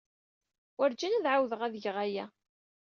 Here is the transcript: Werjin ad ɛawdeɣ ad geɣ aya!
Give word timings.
Werjin 0.77 1.15
ad 1.19 1.25
ɛawdeɣ 1.31 1.61
ad 1.63 1.75
geɣ 1.83 1.97
aya! 2.05 2.25